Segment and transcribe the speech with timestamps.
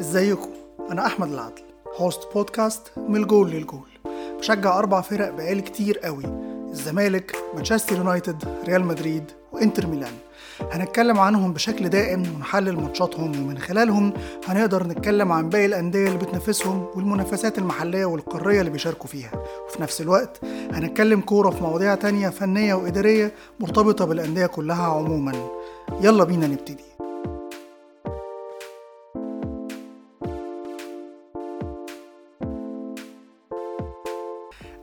[0.00, 0.48] ازيكم؟
[0.90, 1.62] أنا أحمد العدل
[1.96, 3.88] host بودكاست من الجول للجول.
[4.38, 6.24] بشجع أربع فرق بقالي كتير قوي
[6.70, 10.12] الزمالك مانشستر يونايتد ريال مدريد وإنتر ميلان.
[10.72, 14.12] هنتكلم عنهم بشكل دائم ونحلل ماتشاتهم ومن خلالهم
[14.46, 19.30] هنقدر نتكلم عن باقي الأندية اللي بتنافسهم والمنافسات المحلية والقارية اللي بيشاركوا فيها.
[19.66, 20.40] وفي نفس الوقت
[20.72, 25.50] هنتكلم كورة في مواضيع تانية فنية وإدارية مرتبطة بالأندية كلها عموما.
[26.00, 26.89] يلا بينا نبتدي.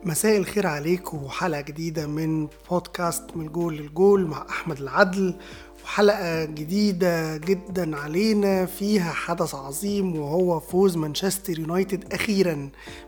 [0.08, 5.34] مساء الخير عليكم وحلقة جديدة من بودكاست من الجول للجول مع أحمد العدل.
[5.84, 12.54] وحلقة جديدة جدا علينا فيها حدث عظيم وهو فوز مانشستر يونايتد أخيرا.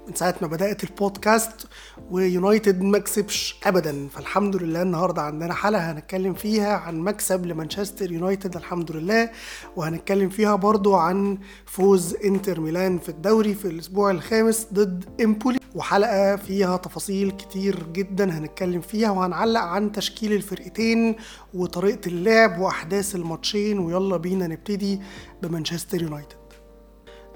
[0.08, 1.66] من ساعة ما بدأت البودكاست
[2.10, 4.08] ويونايتد ما كسبش أبدا.
[4.08, 9.30] فالحمد لله النهاردة عندنا حلقة هنتكلم فيها عن مكسب لمانشستر يونايتد الحمد لله.
[9.76, 15.60] وهنتكلم فيها برضو عن فوز إنتر ميلان في الدوري في الأسبوع الخامس ضد إمبولي.
[15.74, 21.16] وحلقة فيها تفاصيل كتير جدا هنتكلم فيها وهنعلق عن تشكيل الفرقتين
[21.54, 25.00] وطريقة اللعب وأحداث الماتشين ويلا بينا نبتدي
[25.42, 26.36] بمانشستر يونايتد.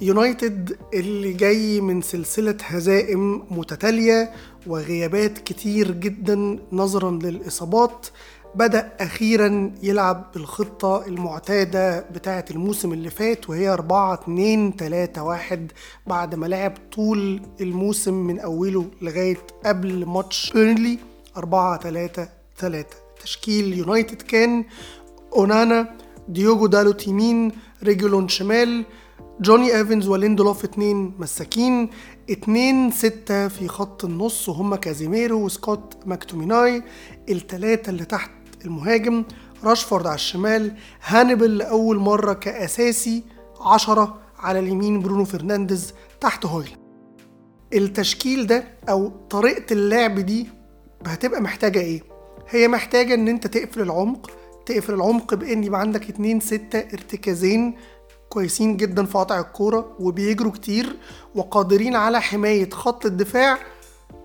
[0.01, 4.33] يونايتد اللي جاي من سلسلة هزائم متتالية
[4.67, 8.07] وغيابات كتير جدا نظرا للإصابات
[8.55, 15.73] بدأ أخيرا يلعب بالخطة المعتادة بتاعة الموسم اللي فات وهي 4 2 3 1
[16.07, 20.99] بعد ما لعب طول الموسم من أوله لغاية قبل ماتش بيرنلي
[21.37, 22.87] 4 3 3
[23.23, 24.65] تشكيل يونايتد كان
[25.37, 25.97] أونانا
[26.29, 27.53] ديوجو دالوت يمين
[27.83, 28.85] ريجيلون شمال
[29.41, 31.91] جوني ايفنز وليندلوف اتنين مساكين
[32.31, 36.83] اتنين ستة في خط النص وهم كازيميرو وسكوت ماكتوميناي
[37.29, 38.31] التلاتة اللي تحت
[38.65, 39.25] المهاجم
[39.65, 40.75] راشفورد على الشمال
[41.05, 43.25] هانيبل لأول مرة كأساسي
[43.61, 46.77] عشرة على اليمين برونو فرنانديز تحت هويلوند
[47.75, 50.47] التشكيل ده أو طريقة اللعب دي
[51.07, 52.03] هتبقى محتاجة إيه؟
[52.49, 54.31] هي محتاجة إن أنت تقفل العمق
[54.67, 57.75] تقفل العمق بإن يبقى عندك اتنين ستة ارتكازين
[58.29, 60.97] كويسين جدا في قطع الكورة وبيجروا كتير
[61.35, 63.59] وقادرين على حماية خط الدفاع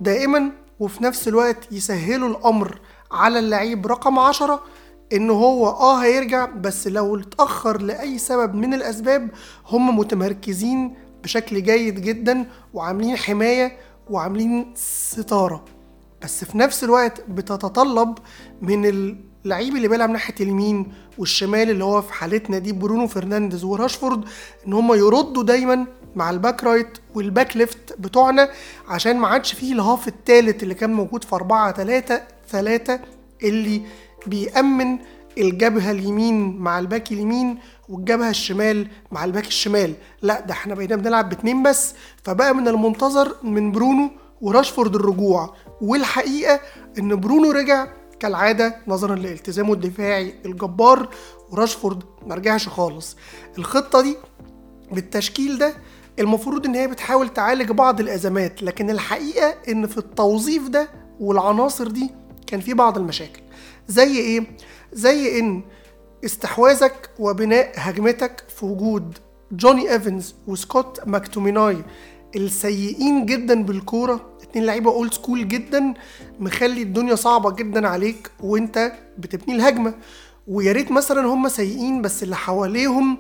[0.02, 2.80] دائما وفي نفس الوقت يسهلوا الأمر
[3.12, 4.64] على اللعيب رقم عشرة
[5.14, 9.30] إن هو آه هيرجع بس لو اتأخر لأي سبب من الأسباب
[9.68, 13.78] هم متمركزين بشكل جيد جدا وعاملين حماية
[14.10, 15.66] وعاملين ستارة.
[16.24, 18.18] بس في نفس الوقت بتتطلب
[18.62, 18.86] من
[19.46, 24.24] اللعيب اللي بيلعب ناحية اليمين والشمال اللي هو في حالتنا دي برونو فرنانديز وراشفورد
[24.68, 28.50] إن هم يردوا دايما مع ال back right وال back left بتوعنا
[28.88, 33.00] عشان ما عادش فيه ال half التالت اللي كان موجود في 4 3 3
[33.44, 33.82] اللي
[34.28, 34.98] بيأمن
[35.38, 37.58] الجبهة اليمين مع ال back اليمين
[37.90, 39.94] والجبهة الشمال مع ال back الشمال.
[40.22, 44.12] لا ده إحنا بقينا بنلعب باتنين بس فبقى من المنتظر من برونو
[44.42, 45.56] وراشفورد الرجوع.
[45.82, 46.60] والحقيقة
[47.00, 47.88] إن برونو رجع
[48.20, 51.10] كالعادة نظرا لالتزامه الدفاعي الجبار
[51.52, 53.18] وراشفورد مرجعش خالص.
[53.58, 54.18] الخطة دي
[54.92, 55.74] بالتشكيل ده
[56.20, 62.10] المفروض إن هي بتحاول تعالج بعض الأزمات لكن الحقيقة إن في التوظيف ده والعناصر دي
[62.48, 63.42] كان في بعض المشاكل.
[63.88, 64.46] زي إيه؟
[64.94, 65.62] زي إن
[66.26, 69.18] استحواذك وبناء هجمتك في وجود
[69.52, 71.78] جوني إيفنز وسكوت ماكتوميناي
[72.36, 74.22] السيئين جدا بالكورة.
[74.44, 75.94] اتنين لعيبة old school جدا
[76.40, 79.94] مخلي الدنيا صعبة جدا عليك وانت بتبني الهجمة.
[80.48, 83.18] ويا ريت مثلا هم سيئين بس اللي حواليهم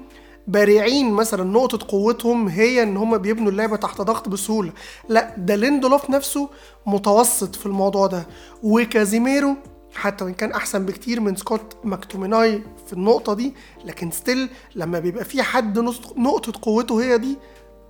[0.47, 1.12] بارعين.
[1.12, 4.72] مثلا نقطة قوتهم هي إن هم بيبنوا اللعبة تحت ضغط بسهولة.
[5.09, 6.50] لا ده ليندلوف نفسه
[6.86, 8.28] متوسط في الموضوع ده.
[8.64, 9.56] وكازيميرو
[9.94, 13.53] حتى وإن كان أحسن بكتير من سكوت ماكتوميناي في النقطة دي
[13.86, 15.80] لكن still لما بيبقى في حد
[16.18, 17.38] نقطة قوته هي دي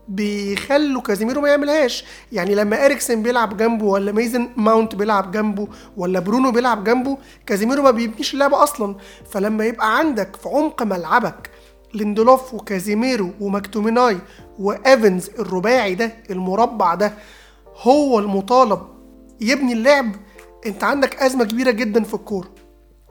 [0.10, 2.06] بيخلوا كازيميرو ما يعملهاش.
[2.32, 7.84] يعني لما إريكسن بيلعب جنبه ولا ميزن ماونت بيلعب جنبه ولا برونو بيلعب جنبه كازيميرو
[7.84, 8.96] ما بيبنيش اللعبة أصلا.
[9.32, 11.50] فلما يبقى عندك في عمق ملعبك
[11.94, 14.18] ليندلوف وكازيميرو وماكتوميناي
[14.60, 17.14] وإيفنز الرباعي ده المربع ده
[17.82, 18.80] هو المطالب
[19.42, 20.12] يبني اللعب
[20.66, 22.48] أنت عندك أزمة كبيرة جدا في الكورة.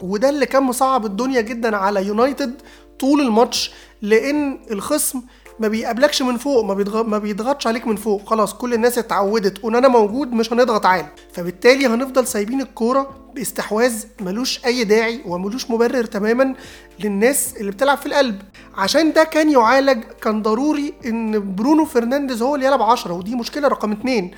[0.02, 2.54] وده اللي كان مصعب الدنيا جدا على يونايتد
[2.98, 3.72] طول الماتش
[4.02, 5.22] لأن الخصم
[5.60, 7.02] ما بيقابلكش من فوق ما, بيضغ...
[7.02, 8.28] ما بيضغطش عليك من فوق.
[8.28, 14.04] خلاص كل الناس اتعودت إن أونانا موجود مش هنضغط عالي فبالتالي هنفضل سايبين الكورة باستحواذ
[14.20, 16.54] ملوش أي داعي وملوش مبرر تماما
[17.00, 18.42] للناس اللي بتلعب في القلب.
[18.76, 23.68] عشان ده كان يعالج كان ضروري إن برونو فرنانديز هو اللي يلعب 10 ودي مشكلة
[23.68, 24.30] رقم اتنين.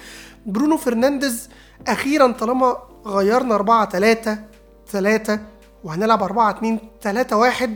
[0.47, 1.49] برونو فرنانديز
[1.89, 2.77] أخيرا طالما
[3.07, 4.39] غيرنا 4 3
[4.91, 5.41] 3
[5.85, 7.75] وهنلعب 4 2 3 1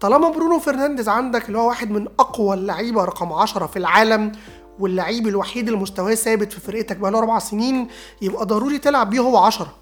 [0.00, 4.32] طالما برونو فرنانديز عندك اللي هو واحد من أقوى اللعيبة رقم 10 في العالم
[4.78, 7.88] واللعيب الوحيد اللي مستواه ثابت في فرقتك بقاله أربع سنين
[8.22, 9.74] يبقى ضروري تلعب بيه هو 10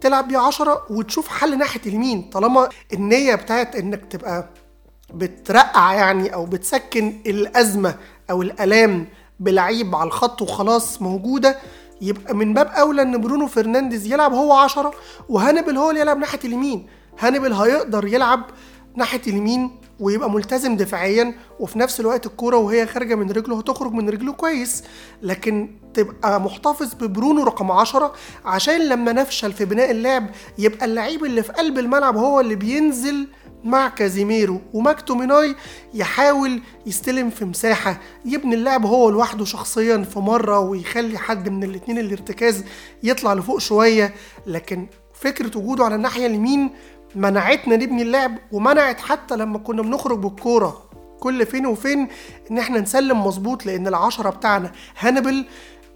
[0.00, 2.30] تلعب بيه 10 وتشوف حل ناحية اليمين.
[2.30, 4.48] طالما النية بتاعت إنك تبقى
[5.14, 7.94] بترقع يعني أو بتسكن الأزمة
[8.30, 9.06] أو الألام
[9.40, 11.58] بلعيب على الخط وخلاص موجودة
[12.00, 14.90] يبقى من باب أولى إن برونو فرنانديز يلعب هو 10
[15.28, 16.86] وهانبل هو اللي يلعب ناحية اليمين.
[17.18, 18.42] هانبل هيقدر يلعب
[18.96, 19.70] ناحية اليمين
[20.00, 24.84] ويبقى ملتزم دفاعيا وفي نفس الوقت الكورة وهي خارجة من رجله هتخرج من رجله كويس.
[25.22, 28.12] لكن تبقى محتفظ ببرونو رقم 10
[28.44, 30.26] عشان لما نفشل في بناء اللعب
[30.58, 33.28] يبقى اللعيب اللي في قلب الملعب هو اللي بينزل
[33.64, 34.60] مع كازيميرو.
[34.72, 35.54] وماكتوميناي
[35.94, 38.00] يحاول يستلم في مساحة.
[38.24, 42.64] يبني اللعب هو لوحده شخصيا في مرة ويخلي حد من الاتنين الارتكاز
[43.02, 44.14] يطلع لفوق شوية.
[44.46, 46.70] لكن فكرة وجوده على الناحية اليمين
[47.14, 50.82] منعتنا نبني اللعب ومنعت حتى لما كنا بنخرج بالكورة.
[51.20, 52.08] كل فين وفين
[52.50, 54.72] إن إحنا نسلم مظبوط لأن العشرة بتاعنا.
[54.98, 55.44] هانبل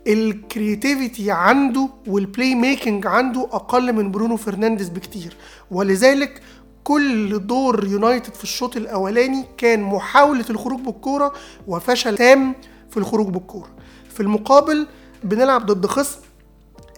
[0.07, 5.37] ال creativity عنده وال playmaking عنده أقل من برونو فرنانديز بكتير.
[5.71, 6.43] ولذلك
[6.85, 11.33] كل دور يونايتد في الشوط الأولاني كان محاولة الخروج بالكورة
[11.69, 12.55] وفشل تام
[12.91, 13.69] في الخروج بالكورة.
[14.11, 14.87] في المقابل
[15.25, 16.19] بنلعب ضد خصم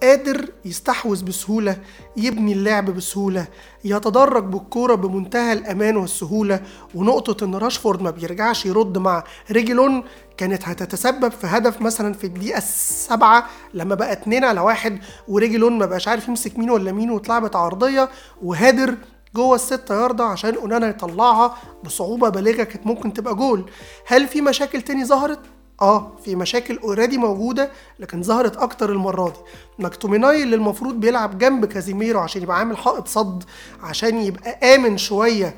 [0.03, 1.77] قادر يستحوذ بسهولة
[2.17, 3.47] يبني اللعب بسهولة
[3.83, 6.61] يتدرج بالكورة بمنتهى الأمان والسهولة
[6.95, 10.03] ونقطة إن راشفورد ما بيرجعش يرد مع ريجلون
[10.37, 15.85] كانت هتتسبب في هدف مثلا في الدقيقة السابعة لما بقى اتنين على واحد وريجلون ما
[15.85, 18.09] بقاش عارف يمسك مين ولا مين واتلعبت عرضية
[18.41, 18.95] وهادر
[19.35, 23.71] جوه الستة ياردة عشان أونانا يطلعها بصعوبة بالغة كانت ممكن تبقى جول
[24.07, 25.39] هل في مشاكل تاني ظهرت؟
[25.81, 29.39] آه في مشاكل already موجودة لكن ظهرت أكتر المرة دي.
[29.85, 33.43] مكتوميناي اللي المفروض بيلعب جنب كازيميرو عشان يبقى عامل حائط صد
[33.83, 35.55] عشان يبقى آمن شوية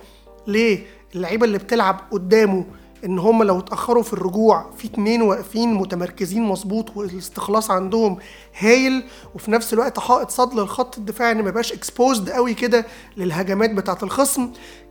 [0.47, 2.65] للعيبة اللي بتلعب قدامه
[3.05, 8.17] إن هم لو اتأخروا في الرجوع في اتنين واقفين متمركزين مظبوط والاستخلاص عندهم
[8.59, 9.03] هايل
[9.35, 12.85] وفي نفس الوقت حائط صد للخط الدفاعي إن ما يبقاش exposed قوي كده
[13.17, 14.49] للهجمات بتاعة الخصم.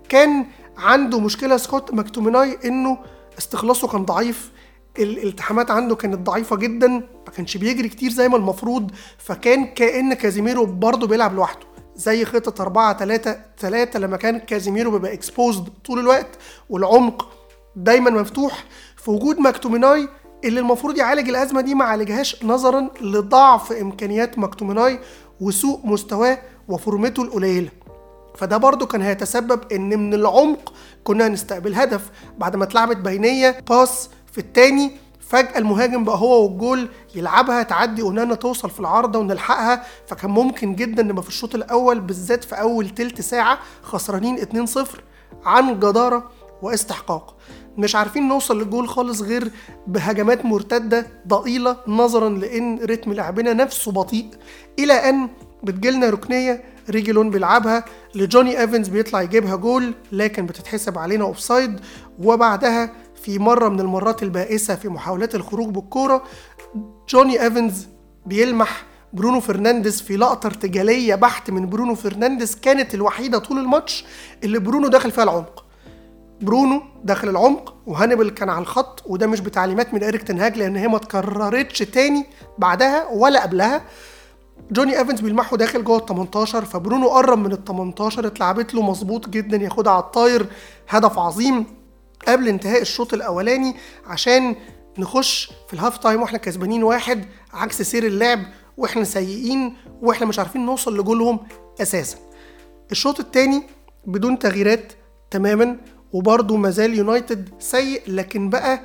[0.09, 0.47] كان
[0.79, 2.99] عنده مشكلة سكوت ماكتوميناي إنه
[3.39, 4.51] استخلاصه كان ضعيف.
[4.99, 10.67] الالتحامات عنده كانت ضعيفة جدا ما كانش بيجري كتير زي ما المفروض فكان كأن كازيميرو
[10.67, 11.67] برضه بيلعب لوحده.
[11.97, 16.29] زي خطة 4 3 3 لما كان كازيميرو بيبقى exposed طول الوقت
[16.71, 17.29] والعمق
[17.77, 18.65] دايما مفتوح.
[18.97, 20.09] في وجود ماكتوميناي
[20.45, 24.99] اللي المفروض يعالج الأزمة دي ما عالجهاش نظرا لضعف إمكانيات ماكتوميناي
[25.41, 26.39] وسوء مستواه
[26.69, 27.69] وفورمته القليلة.
[28.37, 30.73] فده برضو كان هيتسبب إن من العمق
[31.05, 34.91] كنا هنستقبل هدف بعد ما اتلعبت بينيه باس في التاني
[35.21, 39.83] فجأة المهاجم بقى هو والجول يلعبها تعدي أونانا توصل في العارضة ونلحقها.
[40.07, 44.79] فكان ممكن جدا نبقى في الشوط الأول بالذات في أول تلت ساعة خسرانين 2-0
[45.45, 46.31] عن جدارة
[46.63, 47.37] واستحقاق.
[47.79, 49.51] مش عارفين نوصل للجول خالص غير
[49.87, 54.31] بهجمات مرتدة ضئيلة نظرا لأن رتم لعبنا نفسه بطيء.
[54.79, 55.29] إلى أن
[55.63, 57.85] بتجيلنا ركنية ريجلون بيلعبها
[58.15, 61.81] لجوني إيفنز بيطلع يجيبها جول لكن بتتحسب علينا offside.
[62.19, 62.93] وبعدها
[63.27, 66.23] في مرة من المرات البائسة في محاولات الخروج بالكورة
[67.09, 67.87] جوني إيفنز
[68.27, 74.05] بيلمح برونو فرنانديز في لقطة ارتجالية بحت من برونو فرنانديز كانت الوحيدة طول الماتش
[74.45, 75.65] اللي برونو داخل فيها العمق.
[76.41, 80.89] برونو داخل العمق وهانيبال كان على الخط وده مش بتعليمات من اريك تنهاج لأن هي
[80.89, 82.27] ما اتكررتش تاني
[82.59, 83.83] بعدها ولا قبلها.
[84.73, 89.29] جوني إيفنز بيلمحه داخل جوه ال 18 فبرونو قرب من ال 18 اتلعبت له مظبوط
[89.29, 90.47] جدا ياخدها على الطاير
[90.89, 91.67] هدف عظيم.
[92.29, 93.75] قبل انتهاء الشوط الأولاني
[94.07, 94.57] عشان
[94.99, 98.41] نخش في ال half time وإحنا كسبانين واحد عكس سير اللعب
[98.77, 101.41] وإحنا سيئين وإحنا مش عارفين نوصل لجولهم
[101.83, 102.17] أساسا.
[102.93, 103.63] الشوط الثاني
[104.07, 104.93] بدون تغييرات
[105.31, 105.77] تماما
[106.13, 108.81] وبرضه مازال يونايتد سيء لكن بقى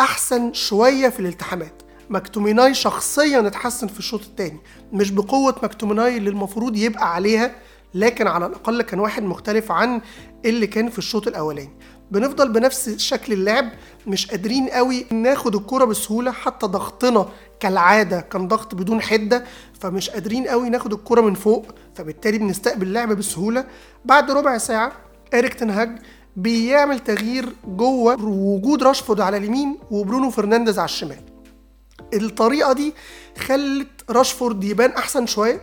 [0.00, 1.82] أحسن شوية في الالتحامات.
[2.10, 4.58] ماكتوميناي شخصيا اتحسن في الشوط الثاني
[4.92, 7.54] مش بقوة ماكتوميناي اللي المفروض يبقى عليها
[7.94, 10.00] لكن على الأقل كان واحد مختلف عن
[10.44, 11.70] اللي كان في الشوط الأولاني.
[12.14, 13.70] بنفضل بنفس شكل اللعب
[14.06, 17.28] مش قادرين قوي ناخد الكرة بسهولة حتى ضغطنا
[17.60, 19.44] كالعادة كان ضغط بدون حدة
[19.80, 23.64] فمش قادرين قوي ناخد الكرة من فوق فبالتالي بنستقبل اللعب بسهولة.
[24.04, 24.92] بعد ربع ساعة
[25.34, 25.98] إريك تنهاج
[26.36, 31.18] بيعمل تغيير جوه وجود راشفورد على اليمين وبرونو فرنانديز على الشمال.
[32.14, 32.94] الطريقة دي
[33.38, 35.60] خلت راشفورد يبان أحسن شوية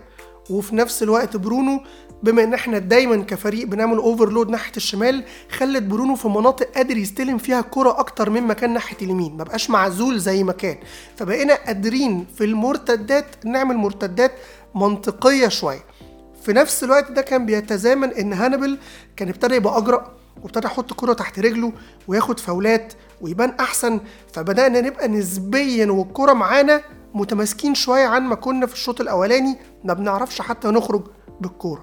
[0.50, 1.84] وفي نفس الوقت برونو
[2.24, 7.38] بما ان إحنا دايما كفريق بنعمل overload ناحية الشمال خلت برونو في مناطق قادر يستلم
[7.38, 9.38] فيها الكره أكتر من مكان ناحية اليمين.
[9.38, 10.78] ما بقاش معزول زي ما كان.
[11.16, 14.32] فبقينا قادرين في المرتدات نعمل مرتدات
[14.76, 15.84] منطقية شوية.
[16.44, 18.78] في نفس الوقت ده كان بيتزامن إن هانبل
[19.16, 20.14] كان ابتدى يبقى أجرأ
[20.44, 21.74] وابتدى يحط كرة تحت رجله
[22.08, 24.00] وياخد فاولات ويبان أحسن.
[24.34, 26.82] فبدأنا نبقى نسبيا والكرة معانا
[27.14, 29.58] متماسكين شوية عن ما كنا في الشوط الأولاني.
[29.84, 31.02] ما بنعرفش حتى نخرج
[31.42, 31.82] بالكورة.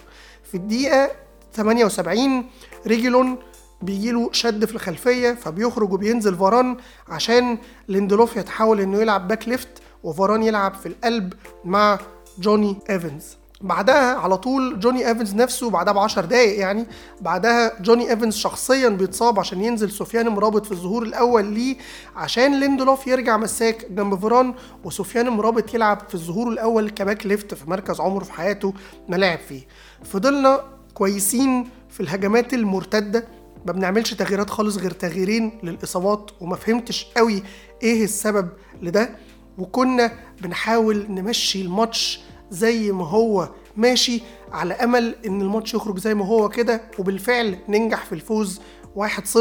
[0.51, 1.11] في الدقيقة
[1.55, 2.45] 78
[2.87, 3.39] ريجيلون
[3.83, 6.77] بيجيله شد في الخلفية فبيخرج وبينزل فاران
[7.09, 9.69] عشان ليندلوف يتحول إنه يلعب back left
[10.05, 11.99] وفاران يلعب في القلب مع
[12.39, 13.37] جوني إيفنز.
[13.61, 16.87] بعدها على طول جوني إيفنز نفسه بعدها ب 10 دقايق يعني
[17.21, 21.77] بعدها جوني إيفنز شخصيا بيتصاب عشان ينزل سفيان مرابط في الظهور الأول ليه
[22.17, 27.55] عشان ليندلوف يرجع مساك جنب فيران وسفيان مرابط يلعب في الظهور الأول ك back left
[27.55, 28.75] في مركز عمره في حياته
[29.09, 29.63] ما لعب فيه.
[30.05, 30.61] فضلنا
[30.95, 33.25] كويسين في الهجمات المرتدة
[33.67, 37.43] ما بنعملش تغييرات خالص غير تغييرين للإصابات وما فهمتش قوي
[37.83, 38.49] إيه السبب
[38.83, 39.11] لده
[39.59, 40.13] وكنا
[40.43, 46.49] بنحاول نمشي الماتش زي ما هو ماشي على أمل إن الماتش يخرج زي ما هو
[46.49, 48.61] كده وبالفعل ننجح في الفوز
[48.97, 49.39] 1-0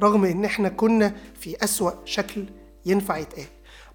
[0.00, 2.44] رغم إن إحنا كنا في أسوأ شكل
[2.86, 3.44] ينفع يتقال.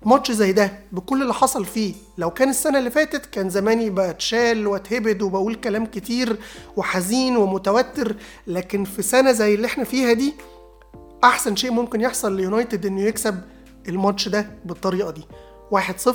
[0.06, 4.68] ماتش زي ده بكل اللي حصل فيه لو كان السنة اللي فاتت كان زماني بتشال
[4.68, 6.38] واتهبد وبقول كلام كتير
[6.78, 8.16] وحزين ومتوتر
[8.48, 10.34] لكن في سنة زي اللي إحنا فيها دي
[11.24, 13.42] أحسن شيء ممكن يحصل ليونايتد إنه يكسب
[13.88, 15.22] الماتش ده بالطريقة دي.
[15.76, 16.10] 1-0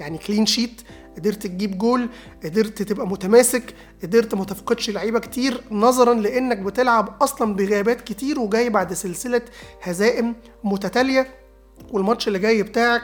[0.00, 0.82] يعني clean sheet
[1.16, 2.08] قدرت تجيب جول
[2.44, 8.70] قدرت تبقى متماسك قدرت ما تفقدش لعيبة كتير نظرا لأنك بتلعب أصلا بغيابات كتير وجاي
[8.70, 9.42] بعد سلسلة
[9.82, 11.26] هزائم متتالية
[11.92, 13.02] والماتش اللي جاي بتاعك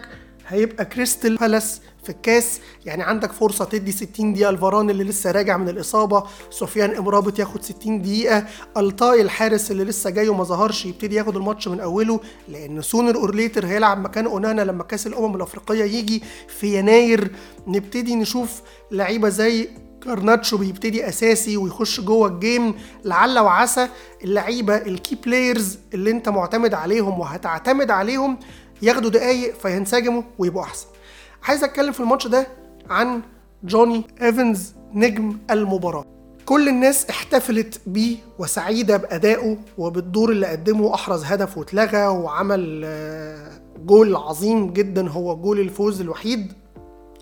[0.49, 2.61] هيبقى كريستال بالاس في الكاس.
[2.85, 6.25] يعني عندك فرصة تدي 60 دقيقة لفاران اللي لسه راجع من الإصابة.
[6.51, 8.45] سفيان إمرابط ياخد 60 دقيقة.
[8.77, 13.35] ألطاي الحارس اللي لسه جاي وما ظهرش يبتدي ياخد الماتش من أوله لأن sooner or
[13.35, 17.31] later هيلعب مكان أونانا لما كأس الأمم الأفريقية يجي في يناير.
[17.67, 18.63] نبتدي نشوف
[18.93, 19.69] لعيبة زي
[20.05, 22.75] كارناتشو بيبتدي أساسي ويخش جوه ال game.
[23.05, 23.89] لعل وعسى
[24.25, 28.39] اللعيبة ال key players اللي انت معتمد عليهم وهتعتمد عليهم
[28.83, 30.87] ياخدوا دقايق فينسجموا ويبقوا أحسن.
[31.43, 32.47] عايز أتكلم في الماتش ده
[32.91, 33.23] عن
[33.65, 36.05] جوني إيفنز نجم المباراة.
[36.47, 42.81] كل الناس احتفلت بيه وسعيدة بأدائه وبالدور اللي قدمه احرز هدف واتلغى وعمل
[43.87, 45.09] جول عظيم جدا.
[45.09, 46.53] هو جول الفوز الوحيد.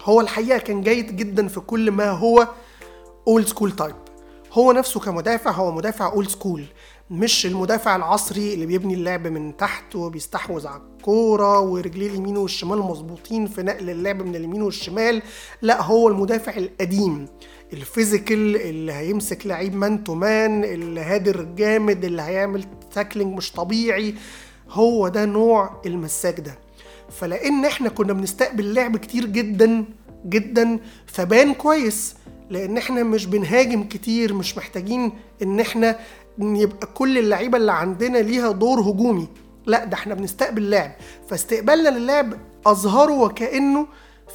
[0.03, 2.49] هو الحقيقة كان جيد جدا في كل ما هو
[3.29, 3.95] old school type
[4.53, 6.64] هو نفسه كمدافع هو مدافع old school
[7.11, 13.47] مش المدافع العصري اللي بيبني اللعب من تحت وبيستحوذ على الكورة ورجليه اليمين والشمال مظبوطين
[13.47, 15.23] في نقل اللعب من اليمين والشمال
[15.63, 17.27] لا هو المدافع القديم
[17.73, 23.53] ال physical اللي هيمسك لعيب man to man اللي header جامد اللي هيعمل tackling مش
[23.53, 24.15] طبيعي
[24.71, 26.59] هو ده نوع المساك ده.
[27.11, 29.85] فلأن إحنا كنا بنستقبل لعب كتير جدا
[30.27, 32.15] جدا فبان كويس.
[32.51, 35.99] لأن إحنا مش بنهاجم كتير مش محتاجين ان إحنا
[36.39, 39.29] يبقى كل اللعيبة اللي عندنا ليها دور هجومي.
[39.67, 40.93] لا ده إحنا بنستقبل لعب.
[41.29, 42.35] فاستقبالنا للعب
[42.67, 43.87] اظهره وكأنه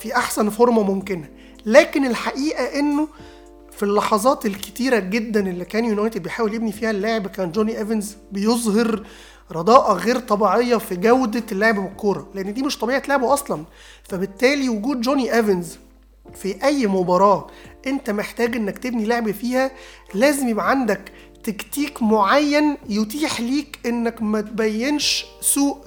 [0.01, 1.30] في أحسن فورمة ممكنة.
[1.66, 3.08] لكن الحقيقة إنه
[3.72, 9.04] في اللحظات الكتيرة جدا اللي كان يونايتد بيحاول يبني فيها اللعب كان جوني إيفنز بيظهر
[9.51, 13.63] رداءة غير طبيعية في جودة اللعب بالكورة لأن دي مش طبيعة لعبه أصلا.
[14.04, 15.78] فبالتالي وجود جوني إيفنز
[16.36, 17.48] في أي مباراة
[17.88, 19.71] أنت محتاج إنك تبني لعب فيها
[20.13, 21.12] لازم يبقى عندك
[21.43, 25.77] تكتيك معين يتيح ليك انك ما تبينش سوء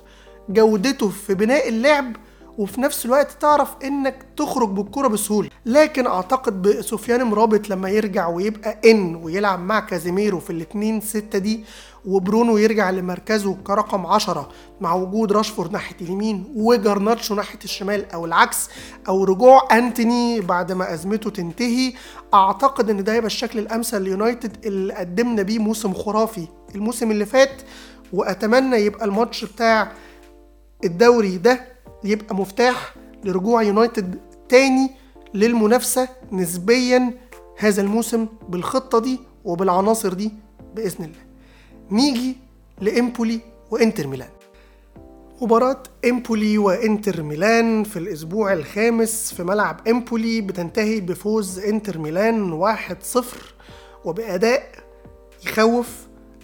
[0.48, 2.16] جودته في بناء اللعب
[2.58, 5.48] وفي نفس الوقت تعرف إنك تخرج بالكرة بسهولة.
[5.66, 11.64] لكن أعتقد بسفيان مرابط لما يرجع ويبقى in ويلعب مع كازيميرو في الاتنين ستة دي
[12.06, 14.48] وبرونو يرجع لمركزه كرقم عشرة
[14.80, 18.68] مع وجود راشفورد ناحية اليمين وجرناتشو ناحية الشمال أو العكس
[19.08, 21.92] أو رجوع أنتوني بعد ما أزمته تنتهي.
[22.34, 27.62] أعتقد إن ده هيبقى الشكل الأمثل ليونايتد اللي قدمنا بيه موسم خرافي الموسم اللي فات
[28.12, 29.92] وأتمنى يبقى الماتش بتاع
[30.84, 31.71] الدوري ده
[32.04, 32.94] يبقى مفتاح
[33.24, 34.90] لرجوع يونايتد تاني
[35.34, 37.10] للمنافسة نسبيا
[37.58, 40.32] هذا الموسم بالخطة دي وبالعناصر دي
[40.74, 41.22] بإذن الله.
[41.90, 42.36] نيجي
[42.80, 43.40] لإمبولي
[43.70, 44.28] وإنتر ميلان.
[45.42, 52.52] مباراة إمبولي وإنتر ميلان في الأسبوع الخامس في ملعب إمبولي بتنتهي بفوز إنتر ميلان
[53.14, 53.24] 1-0
[54.04, 54.62] وبأداء
[55.46, 55.88] يخوف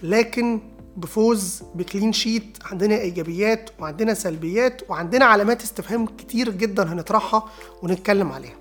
[0.02, 0.60] لكن
[0.98, 7.48] بفوز بكلين شيت عندنا إيجابيات وعندنا سلبيات وعندنا علامات استفهام كتير جدا هنطرحها
[7.82, 8.56] ونتكلم عليها.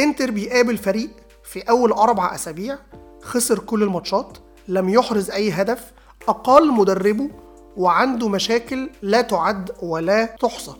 [0.00, 1.10] إنتر بيقابل فريق
[1.44, 2.78] في أول أربع أسابيع
[3.22, 5.92] خسر كل الماتشات لم يحرز أي هدف
[6.28, 7.30] اقال مدربه
[7.76, 10.72] وعنده مشاكل لا تعد ولا تحصى.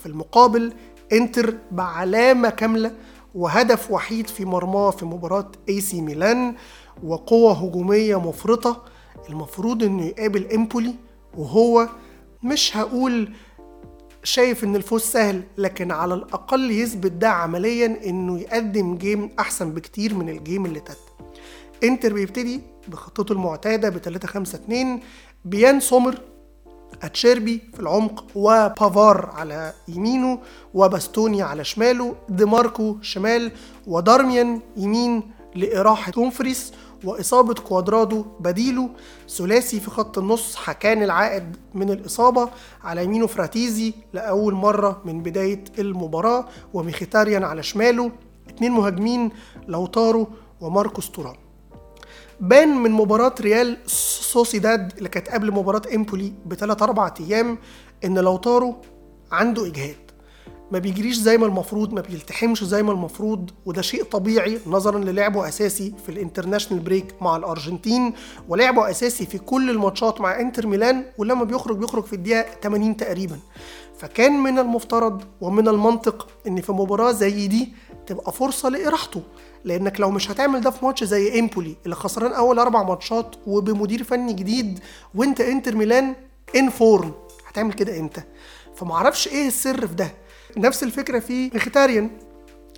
[0.00, 0.72] في المقابل
[1.12, 2.92] إنتر بعلامة كاملة
[3.34, 6.54] وهدف وحيد في مرماه في مباراة اي سي ميلان
[7.04, 8.84] وقوة هجومية مفرطة
[9.28, 10.94] المفروض إنه يقابل إمبولي
[11.38, 11.88] وهو
[12.42, 13.32] مش هقول
[14.24, 20.14] شايف إن الفوز سهل لكن على الأقل يثبت ده عمليا إنه يقدم game أحسن بكتير
[20.14, 20.96] من ال game اللي فات
[21.84, 25.00] إنتر بيبتدي بخطته المعتادة ب 3 5 2
[25.44, 26.18] بيان سومر
[27.02, 30.38] أتشيربي في العمق وبافار على يمينه
[30.74, 33.52] وباستوني على شماله ديماركو شمال
[33.86, 35.22] ودارميان يمين
[35.54, 36.72] لإراحة دومفريس
[37.04, 38.90] وإصابة كوادرادو بديله
[39.28, 42.48] ثلاثي في خط النص حكان العائد من الإصابة
[42.84, 48.12] على يمينه فراتيزي لأول مرة من بداية المباراة وميخيتاريان على شماله
[48.48, 49.30] اتنين مهاجمين
[49.68, 50.28] لوتارو
[50.60, 51.36] وماركوس تورام.
[52.40, 57.58] بان من مباراة ريال سوسيداد اللي كانت قبل مباراة إمبولي بثلاث أربع أيام
[58.04, 58.76] إن لوتارو
[59.32, 60.05] عنده إجهاد.
[60.72, 65.48] ما بيجريش زي ما المفروض ما بيلتحمش زي ما المفروض وده شيء طبيعي نظرا للعبه
[65.48, 68.12] أساسي في ال international break مع الأرجنتين
[68.48, 73.38] ولعبه أساسي في كل الماتشات مع إنتر ميلان ولما بيخرج بيخرج في الدقيقة 80 تقريبا.
[73.98, 77.72] فكان من المفترض ومن المنطق إن في مباراة زي دي
[78.06, 79.22] تبقى فرصة لإراحته
[79.64, 84.02] لأنك لو مش هتعمل ده في ماتش زي إمبولي اللي خسران أول أربع ماتشات وبمدير
[84.04, 84.78] فني جديد
[85.14, 86.14] وإنت إنتر ميلان
[86.56, 87.12] in form
[87.48, 88.22] هتعمل كده إمتى؟
[88.76, 90.10] فمعرفش إيه السر في ده.
[90.56, 92.10] نفس الفكرة في ميختاريان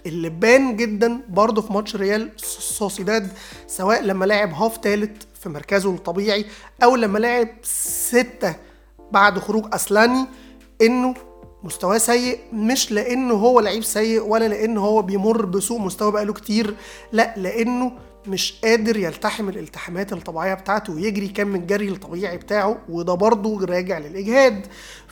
[0.06, 3.28] اللي بان جدا برضه في ماتش ريال سوسيداد
[3.66, 6.44] سواء لما لعب half تالت في مركزه الطبيعي
[6.82, 8.54] أو لما لعب ستة
[9.12, 10.26] بعد خروج أسلاني
[10.82, 11.14] إنه
[11.62, 16.74] مستواه سيء مش لإنه هو لعيب سيء ولا لإنه هو بيمر بسوء مستوى بقاله كتير
[17.12, 17.92] لا لإنه
[18.26, 24.66] مش قادر يلتحم الالتحامات الطبيعية بتاعته ويجري كم الجري الطبيعي بتاعه وده برضه راجع للإجهاد.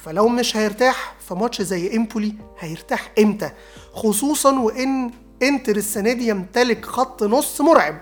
[0.07, 3.51] فلو مش هيرتاح في ماتش زي امبولي هيرتاح إمتى؟
[3.93, 5.11] خصوصا وإن
[5.43, 8.01] إنتر السنة دي يمتلك خط نص مرعب.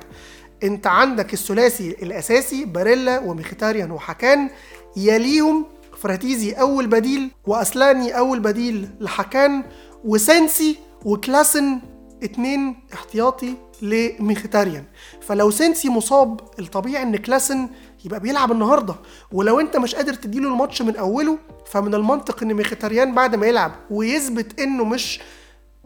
[0.63, 4.51] أنت عندك الثلاثي الأساسي باريلا وميختاريان وحكان
[4.97, 5.65] يليهم
[6.03, 9.65] فراتيزي أول بديل وأسلاني أول بديل لحكان
[10.05, 11.81] وسنسي وكلاسن
[12.23, 14.85] اتنين احتياطي لميختاريان
[15.21, 17.69] فلو سنسي مصاب الطبيعي إن كلاسن
[18.05, 18.95] يبقى بيلعب النهارده.
[19.33, 23.73] ولو انت مش قادر تديله الماتش من اوله فمن المنطق ان ميختاريان بعد ما يلعب
[23.91, 25.21] ويثبت انه مش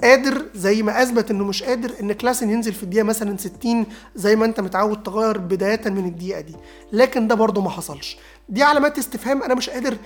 [0.03, 4.37] قادر زي ما اثبت انه مش قادر ان كلاسن ينزل في الدقيقة مثلا 60 زي
[4.37, 6.57] ما انت متعود تغير بداية من الدقيقة دي.
[6.93, 8.17] لكن ده برضه ما حصلش.
[8.49, 9.97] دي علامات استفهام أنا مش قادر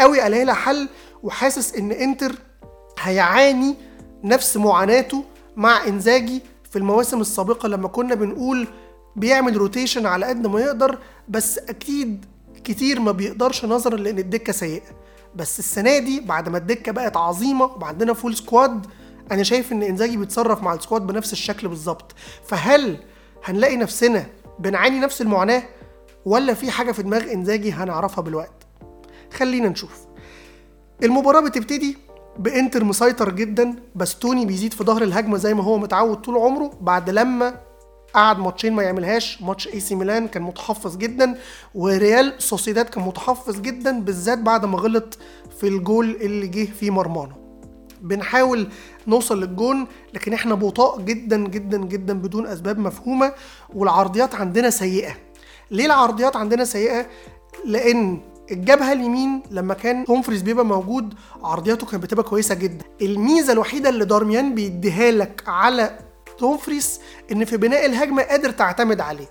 [0.00, 0.88] قوي الاقي لها حل
[1.22, 2.32] وحاسس ان انتر
[3.00, 3.74] هيعاني
[4.24, 5.24] نفس معاناته
[5.56, 8.68] مع انزاجي في المواسم السابقة لما كنا بنقول
[9.16, 10.98] بيعمل rotation على قد ما يقدر
[11.28, 12.24] بس أكيد
[12.64, 14.82] كتير ما بيقدرش نظرا لأن الدكة سيئة.
[15.36, 18.86] بس السنة دي بعد ما الدكة بقت عظيمة وعندنا full squad
[19.32, 22.14] أنا شايف إن إنزاجي بيتصرف مع ال squad بنفس الشكل بالظبط.
[22.46, 22.96] فهل
[23.44, 24.26] هنلاقي نفسنا
[24.58, 25.62] بنعاني نفس المعاناة
[26.24, 28.66] ولا في حاجة في دماغ إنزاجي هنعرفها بالوقت؟
[29.32, 30.06] خلينا نشوف.
[31.02, 31.96] المباراة بتبتدي
[32.38, 37.10] بإنتر مسيطر جدا باستوني بيزيد في ظهر الهجمة زي ما هو متعود طول عمره بعد
[37.10, 37.54] لما
[38.14, 39.42] قعد ماتشين ما يعملهاش.
[39.42, 41.38] ماتش اي سي ميلان كان متحفظ جدا
[41.74, 45.18] وريال سوسيداد كان متحفظ جدا بالذات بعد ما غلط
[45.60, 47.32] في الجول اللي جه في مرمانا
[48.00, 48.68] بنحاول
[49.06, 53.32] نوصل للجون لكن إحنا بطاء جدا جدا جدا بدون أسباب مفهومة
[53.74, 55.12] والعرضيات عندنا سيئة.
[55.70, 57.06] ليه العرضيات عندنا سيئة؟
[57.64, 58.20] لأن
[58.50, 62.84] الجبهة اليمين لما كان دومفريز بيبقى موجود عرضياته كانت بتبقى كويسة جدا.
[63.02, 65.98] الميزة الوحيدة اللي دارميان بيديها لك على
[66.44, 67.00] دومفريز
[67.32, 69.26] إن في بناء الهجمة قادر تعتمد عليه.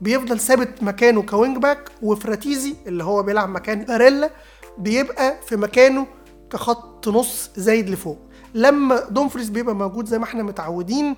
[0.00, 4.30] بيفضل ثابت مكانه ك wing back وفراتيزي اللي هو بيلعب مكان باريلا
[4.78, 6.06] بيبقى في مكانه
[6.52, 8.18] كخط نص زايد لفوق.
[8.54, 11.16] لما دومفريز بيبقى موجود زي ما إحنا متعودين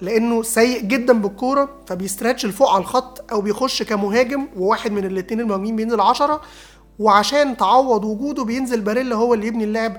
[0.00, 5.76] لأنه سيء جدا بالكورة فبيستراتش لفوق على الخط أو بيخش كمهاجم وواحد من الاثنين المهاجمين
[5.76, 6.40] بينزل 10
[6.98, 9.96] وعشان تعوض وجوده بينزل باريلا هو اللي يبني اللعب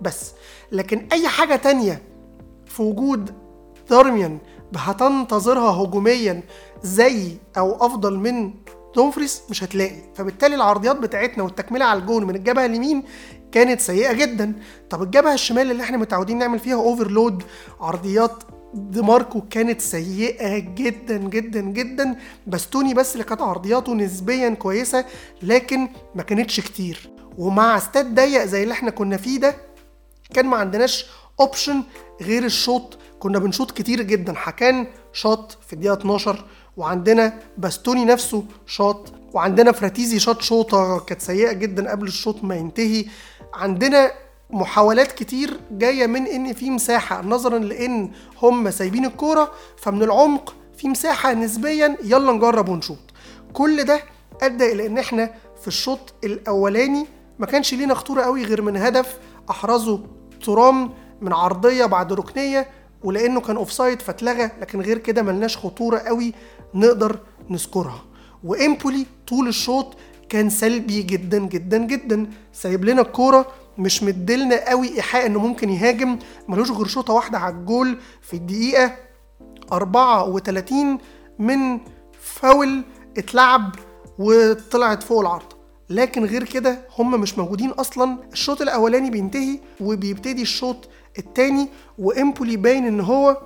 [0.00, 0.32] بس.
[0.72, 2.02] لكن أي حاجة تانية
[2.66, 3.34] في وجود
[3.90, 4.38] دارميان
[4.76, 6.42] هتنتظرها هجوميا
[6.82, 8.54] زي أو أفضل من
[8.96, 10.02] دومفريس مش هتلاقي.
[10.14, 13.02] فبالتالي العرضيات بتاعتنا والتكملة على الجون من الجبهة اليمين
[13.52, 14.52] كانت سيئة جدا.
[14.90, 17.42] طب الجبهة الشمال اللي إحنا متعودين نعمل فيها overload
[17.80, 18.42] عرضيات
[18.74, 22.16] دي ماركو كانت سيئة جدا جدا جدا.
[22.46, 25.04] باستوني بس اللي كانت عرضياته نسبيا كويسة
[25.42, 27.10] لكن ما كانتش كتير.
[27.38, 29.54] ومع استاد ضيق زي اللي إحنا كنا فيه ده
[30.34, 31.06] كان ما عندناش
[31.40, 31.82] option
[32.22, 34.32] غير الشوط كنا بنشوط كتير جدا.
[34.34, 36.44] حكان شاط في الدقيقة 12
[36.76, 43.04] وعندنا باستوني نفسه شاط وعندنا فراتيزي شاط شوطة كانت سيئة جدا قبل الشوط ما ينتهي.
[43.54, 44.10] عندنا
[44.50, 48.10] محاولات كتير جاية من إن في مساحة نظرا لإن
[48.42, 52.98] هم سايبين الكورة فمن العمق في مساحة نسبيا يلا نجرب ونشوط.
[53.52, 54.00] كل ده
[54.42, 57.06] أدى إلى إن إحنا في الشوط الأولاني
[57.38, 59.18] ما كانش لينا خطورة قوي غير من هدف
[59.50, 60.00] أحرزه
[60.44, 62.68] ترام من عرضية بعد ركنية
[63.04, 66.34] ولأنه كان offside فاتلغى لكن غير كده ملناش خطورة قوي
[66.74, 67.18] نقدر
[67.50, 68.04] نذكرها.
[68.44, 69.96] وإمبولي طول الشوط
[70.28, 72.26] كان سلبي جدا جدا جدا.
[72.52, 73.46] سايب لنا الكورة
[73.78, 76.18] مش مدلنا قوي إيحاء إنه ممكن يهاجم.
[76.48, 78.96] ملوش غير شوطة واحدة على الجول في الدقيقة
[79.72, 80.98] 34
[81.38, 81.78] من
[82.20, 82.82] فاول
[83.18, 83.74] اتلعب
[84.18, 85.52] وطلعت فوق العارضة.
[85.90, 88.18] لكن غير كده هم مش موجودين أصلا.
[88.32, 93.36] الشوط الأولاني بينتهي وبيبتدي الشوط التاني وامبولي باين ان هو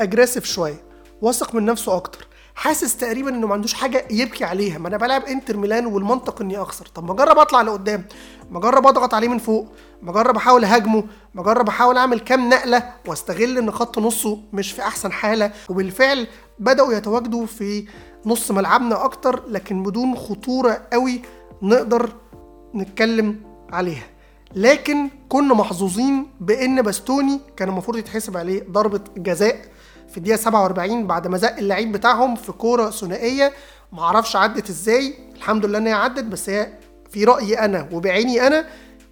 [0.00, 0.84] اجريسيف شوية
[1.22, 2.26] واثق من نفسه أكتر.
[2.54, 4.78] حاسس تقريبا إنه ما عندوش حاجة يبكي عليها.
[4.78, 6.86] ما أنا بلعب إنتر ميلان والمنطق إني أخسر.
[6.86, 8.04] طب ما أجرب أطلع لقدام.
[8.50, 9.68] ما أجرب أضغط عليه من فوق.
[10.02, 11.04] ما أجرب أحاول أهاجمه.
[11.34, 15.52] ما أجرب أحاول أعمل كام نقلة وأستغل إن خط نصه مش في أحسن حالة.
[15.68, 16.26] وبالفعل
[16.58, 17.86] بدأوا يتواجدوا في
[18.26, 21.22] نص ملعبنا أكتر لكن بدون خطورة قوي
[21.62, 22.12] نقدر
[22.74, 23.40] نتكلم
[23.72, 24.06] عليها.
[24.54, 29.56] لكن كنا محظوظين بإن باستوني كان المفروض يتحسب عليه ضربة جزاء
[30.10, 33.52] في الدقيقة 47 بعد ما زق اللعيب بتاعهم في كورة ثنائية.
[33.92, 36.72] معرفش عدت إزاي الحمد لله إن هي عدت بس هي
[37.10, 38.66] في رأيي أنا وبعيني أنا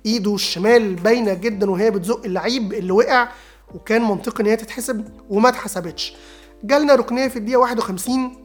[0.06, 3.28] إيده الشمال باينة جدا وهي بتزق اللعيب اللي وقع
[3.74, 6.16] وكان منطقي إن هي تتحسب وما اتحسبتش.
[6.64, 8.36] جالنا ركنية في الدقيقة 51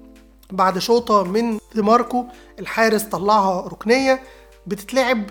[0.52, 2.26] بعد شوطة من دي ماركو
[2.60, 4.20] الحارس طلعها ركنية
[4.68, 5.24] بتتلعب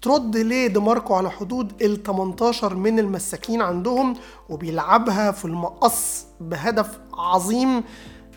[0.00, 4.16] بترد ليه دي ماركو على حدود ال 18 من المساكين عندهم
[4.48, 7.84] وبيلعبها في المقص بهدف عظيم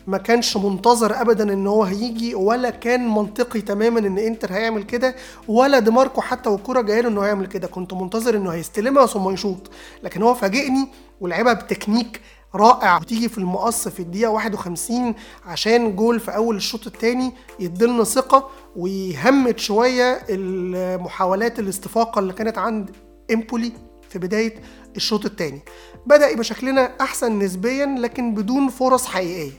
[0.06, 5.14] ما كانش منتظر ابدا إن هو هيجي ولا كان منطقي تماما إن إنتر هيعمل كده
[5.48, 7.66] ولا دي ماركو حتى والكوره جاية له إنه هيعمل كده.
[7.68, 9.70] كنت منتظر إنه هيستلمها ثم يشوط.
[10.02, 10.88] لكن هو فاجئني
[11.20, 12.20] ولعبها بتكنيك
[12.54, 12.96] رائع.
[12.96, 15.14] وتيجي في المقص في الدقيقة 51
[15.46, 22.90] عشان جول في أول الشوط الثاني يديلنا ثقة ويهمت شوية المحاولات الاستفاقة اللي كانت عند
[23.32, 23.72] إمبولي
[24.10, 24.54] في بداية
[24.96, 25.60] الشوط الثاني
[26.06, 29.52] بدأ يبقى شكلنا أحسن نسبيا لكن بدون فرص حقيقية.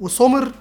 [0.00, 0.52] وسومر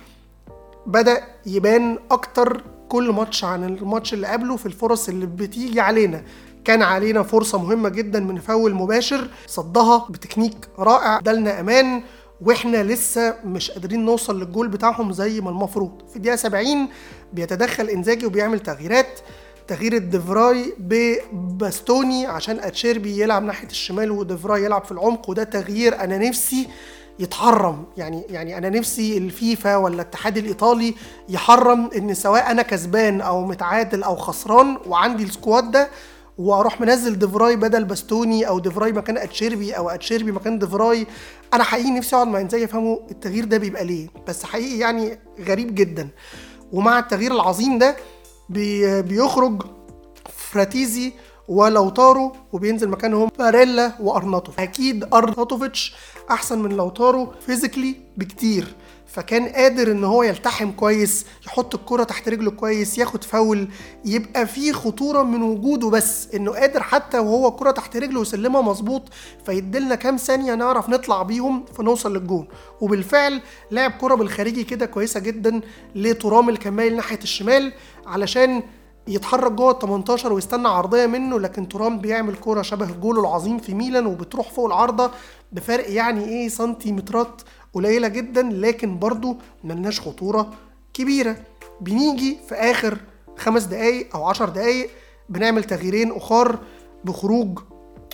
[0.85, 6.23] بدأ يبان أكتر كل ماتش عن الماتش اللي قبله في الفرص اللي بتيجي علينا.
[6.67, 9.27] كان علينا فرصة مهمة جدا من فاول مباشر.
[9.47, 12.03] صدها بتكنيك رائع دلنا أمان
[12.41, 15.91] وإحنا لسه مش قادرين نوصل للجول بتاعهم زي ما المفروض.
[16.09, 16.87] في الدقيقة 70
[17.33, 19.19] بيتدخل إنزاجي وبيعمل تغييرات.
[19.67, 26.17] تغيير الدفراي بباستوني عشان أتشيربي يلعب ناحية الشمال ودفراي يلعب في العمق وده تغيير أنا
[26.17, 26.67] نفسي
[27.19, 27.85] يتحرم.
[27.97, 30.95] يعني يعني أنا نفسي الفيفا ولا الاتحاد الإيطالي
[31.29, 35.89] يحرم إن سواء أنا كسبان أو متعادل أو خسران وعندي ال squad ده
[36.37, 41.07] وأروح منزل ديفراي بدل باستوني أو ديفراي مكان اتشيربي أو اتشيربي مكان ديفراي
[41.53, 44.07] أنا حقيقي نفسي اقعد مع انزاجي افهمه التغيير ده بيبقى ليه.
[44.27, 46.09] بس حقيقي يعني غريب جدا.
[46.71, 47.95] ومع التغيير العظيم ده
[48.49, 49.63] بي بيخرج
[50.35, 51.13] فراتيسي
[51.47, 54.59] ولوتارو وبينزل مكانهم باريلا وارناتوفيتش.
[54.59, 55.95] أكيد أرناتوفيتش
[56.31, 58.75] أحسن من لوتارو physically بكتير.
[59.17, 63.67] فكان قادر إن هو يلتحم كويس يحط الكرة تحت رجله كويس ياخد فاول
[64.05, 69.03] يبقى في خطورة من وجوده بس إنه قادر حتى وهو الكرة تحت رجله يسلمها مظبوط
[69.45, 72.47] فيديلنا كام ثانية نعرف نطلع بيهم فنوصل للجون.
[72.81, 75.61] وبالفعل لعب كرة بالخارجي كده كويسة جدا
[75.95, 77.73] لترام الكمال ناحية الشمال
[78.05, 78.63] علشان
[79.07, 83.73] يتحرك جوه ال 18 ويستنى عرضية منه لكن ترام بيعمل كورة شبه جوله العظيم في
[83.73, 85.11] ميلان وبتروح فوق العارضة
[85.51, 87.41] بفرق يعني إيه سنتيمترات
[87.73, 90.53] قليلة جدا لكن برضو ملناش خطورة
[90.93, 91.35] كبيرة.
[91.81, 92.97] بنيجي في آخر
[93.37, 94.89] خمس دقايق أو عشر دقايق
[95.29, 96.59] بنعمل تغييرين أخر
[97.03, 97.59] بخروج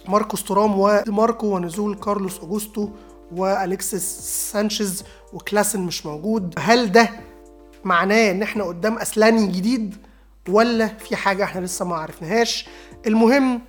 [0.07, 2.89] ماركوس تورام وماركو ونزول كارلوس أوجوستو
[3.35, 4.19] والكسيس
[4.51, 5.03] سانشيز
[5.33, 6.53] وكلاسن مش موجود.
[6.59, 7.09] هل ده
[7.83, 9.95] معناه إن إحنا قدام أسلاني جديد؟
[10.49, 12.67] ولا في حاجة إحنا لسه ما عرفناهاش.
[13.07, 13.61] المهم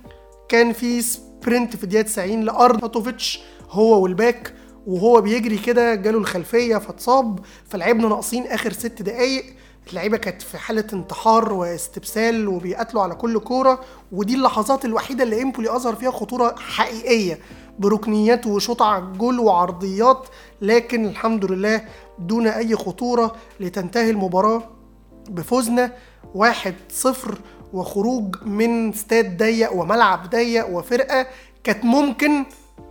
[0.49, 4.53] كان في sprint في الدقيقه 90 لأرناتوفيتش هو وال back
[4.87, 9.45] وهو بيجري كده جاله الخلفية فاتصاب فلعبنا ناقصين آخر ست دقايق.
[9.89, 13.79] اللعيبة كانت في حالة انتحار واستبسال وبيقاتلوا على كل كورة.
[14.11, 17.39] ودي اللحظات الوحيدة اللي امبولي أظهر فيها خطورة حقيقية.
[17.79, 20.27] بركنيات وشوط على الجول وعرضيات
[20.61, 21.81] لكن الحمد لله
[22.19, 24.63] دون أي خطورة لتنتهي المباراة
[25.29, 25.91] بفوزنا.
[26.33, 27.37] واحد صفر
[27.73, 31.27] وخروج من استاد ضيق وملعب ضيق وفرقة
[31.63, 32.45] كانت ممكن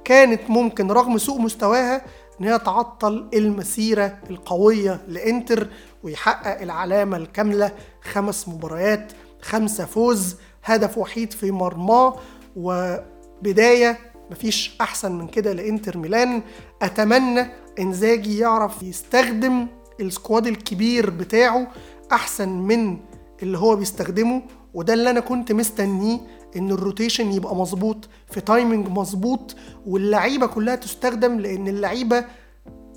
[0.04, 2.04] كانت ممكن رغم سوء مستواها
[2.40, 5.68] إن هي تعطل المسيرة القوية لإنتر
[6.02, 12.16] ويحقق العلامة الكاملة خمس مباريات خمسة فوز هدف وحيد في مرماه
[12.56, 13.98] وبداية
[14.30, 16.42] مفيش أحسن من كده لإنتر ميلان.
[16.82, 17.46] أتمنى
[17.78, 19.66] إنزاجي يعرف يستخدم
[20.00, 21.66] السكواد الكبير بتاعه
[22.12, 22.98] أحسن من
[23.44, 24.42] اللي هو بيستخدمه
[24.74, 26.20] وده اللي أنا كنت مستنيه
[26.56, 32.24] إن ال rotation يبقى مظبوط في timing مظبوط واللعيبة كلها تستخدم لأن اللعيبة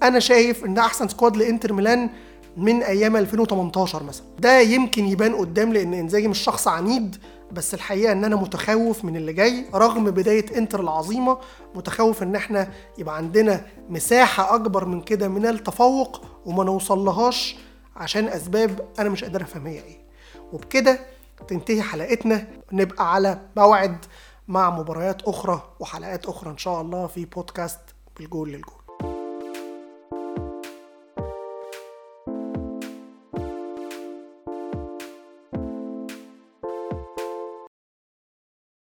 [0.03, 2.09] أنا شايف إن أحسن squad لإنتر ميلان
[2.57, 4.25] من أيام 2018 مثلا.
[4.39, 7.15] ده يمكن يبان قدام لأن إنزاجي مش شخص عنيد
[7.51, 11.37] بس الحقيقة إن أنا متخوف من اللي جاي رغم بداية إنتر العظيمة
[11.75, 17.55] متخوف إن إحنا يبقى عندنا مساحة أكبر من كده من التفوق وما نوصلهاش
[17.95, 20.06] عشان أسباب أنا مش قادر افهم هي إيه.
[20.53, 20.99] وبكده
[21.47, 22.47] تنتهي حلقتنا.
[22.71, 24.05] نبقى على موعد
[24.47, 27.79] مع مباريات أخرى وحلقات أخرى إن شاء الله في بودكاست
[28.17, 28.86] بالجول للجول.